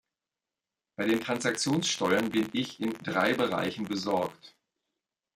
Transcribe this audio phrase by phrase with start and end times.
[0.97, 4.55] Bei den Transaktionssteuern bin ich in drei Bereichen besorgt.